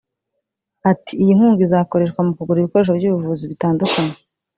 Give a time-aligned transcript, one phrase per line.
[0.91, 4.15] Ati” Iyi nkunga izakoreshwa mu kugura ibikoresho by’ubuvuzi bitandukanye